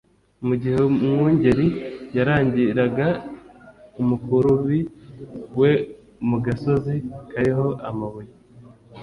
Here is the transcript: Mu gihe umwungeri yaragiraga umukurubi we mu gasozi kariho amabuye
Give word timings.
Mu 0.47 0.53
gihe 0.61 0.77
umwungeri 0.89 1.67
yaragiraga 2.17 3.07
umukurubi 4.01 4.79
we 5.59 5.71
mu 6.29 6.37
gasozi 6.45 6.95
kariho 7.31 7.67
amabuye 7.89 8.31